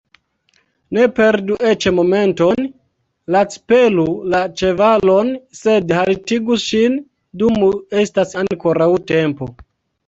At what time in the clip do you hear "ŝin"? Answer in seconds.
6.67-6.99